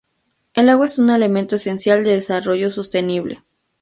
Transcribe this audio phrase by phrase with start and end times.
[0.55, 3.43] El agua es un elemento esencial del desarrollo sostenible.